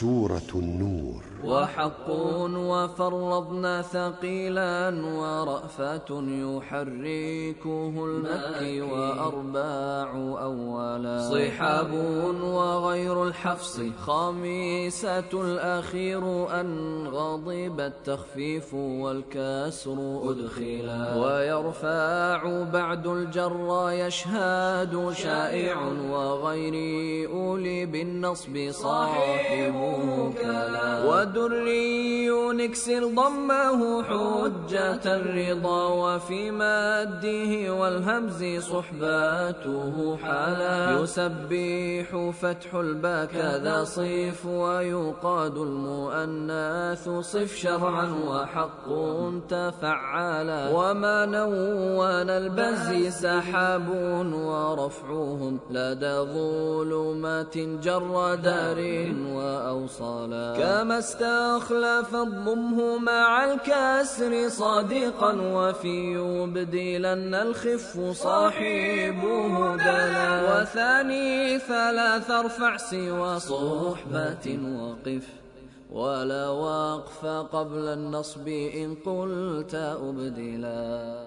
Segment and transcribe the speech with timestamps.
[0.00, 1.22] سورة النور.
[1.44, 2.10] وحق
[2.70, 10.14] وفرضنا ثقيلا ورأفة يحركه المكي وأرباع
[10.90, 11.92] أولا صحاب
[12.42, 13.80] وغير الحفص.
[14.06, 16.22] خامسة الأخير
[16.60, 19.98] أن غضب التخفيف والكسر
[20.30, 25.78] أدخلا ويرفع بعد الجر يشهد شائع
[26.10, 26.74] وغير
[27.30, 31.04] أولي بالنصب صاحبه كلا.
[31.04, 32.09] ودري
[32.52, 41.00] نكسر ضمه حجة الرضا وفي مده والهمز صحباته حالا.
[41.00, 48.86] يسبح فتح الباء كذا صيف ويقاد المؤنث صف شرعا وحق
[49.48, 50.70] تفعلا.
[50.74, 53.88] وما نون البز سحاب
[54.34, 58.80] ورفعهم لدى ظلمات جر دار
[59.34, 60.56] وأوصالا.
[60.58, 70.62] كما استخلف الضمه مع الكسر صادقا وفي يبدلن الخف صاحبه دلا.
[70.62, 75.26] وثاني ثلاث ارفع سوى صحبة وقف.
[75.90, 81.24] ولا وقف قبل النصب إن قلت أبدلا.